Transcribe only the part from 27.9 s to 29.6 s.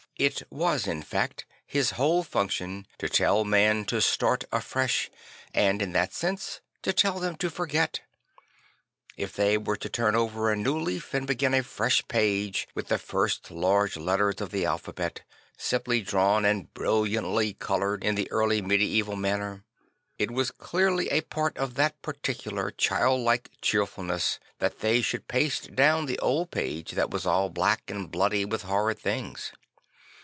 bloody with horrid things.